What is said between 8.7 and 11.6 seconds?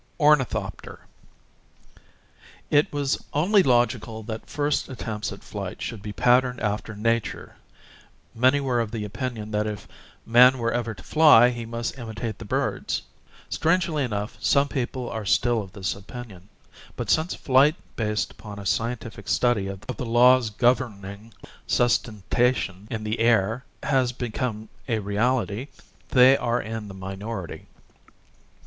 of the opinion that if man were ever to fly